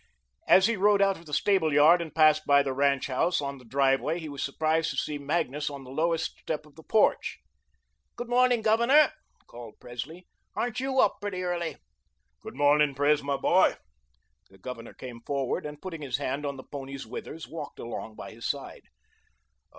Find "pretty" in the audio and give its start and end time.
11.21-11.43